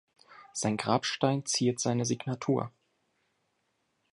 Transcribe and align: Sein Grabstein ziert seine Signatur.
Sein 0.53 0.77
Grabstein 0.77 1.45
ziert 1.45 1.79
seine 1.79 2.05
Signatur. 2.05 2.71